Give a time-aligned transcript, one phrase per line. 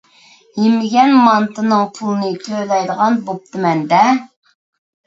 [0.61, 4.07] يېمىگەن مانتىنىڭ پۇلىنى تۆلەيدىغان بوپتىمەن-دە.